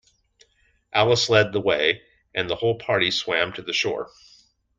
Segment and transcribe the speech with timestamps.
[0.91, 2.01] Alice led the way,
[2.33, 4.09] and the whole party swam to the shore.